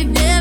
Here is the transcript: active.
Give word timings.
active. 0.00 0.37